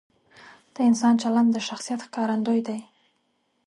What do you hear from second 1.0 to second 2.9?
چلند د شخصیت ښکارندوی دی.